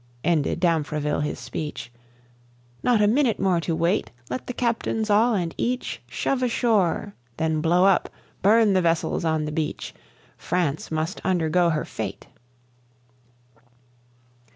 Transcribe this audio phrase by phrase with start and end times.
[0.23, 1.91] (Ended Damfreville his speech.)
[2.81, 4.09] "Not a minute more to wait!
[4.31, 8.09] Let the captains all and each Shove ashore, then blow up,
[8.41, 9.93] burn the vessels on the beach!
[10.37, 12.25] France must undergo her fate.